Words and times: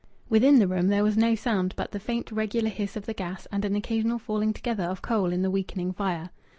Within 0.29 0.57
the 0.57 0.67
room 0.67 0.87
there 0.87 1.03
was 1.03 1.15
no 1.15 1.35
sound 1.35 1.75
but 1.75 1.91
the 1.91 1.99
faint 1.99 2.31
regular 2.31 2.69
hiss 2.69 2.95
of 2.95 3.05
the 3.05 3.13
gas 3.13 3.45
and 3.51 3.63
an 3.63 3.75
occasional 3.75 4.17
falling 4.17 4.51
together 4.51 4.85
of 4.85 5.03
coal 5.03 5.31
in 5.31 5.43
the 5.43 5.51
weakening 5.51 5.93
fire. 5.93 6.31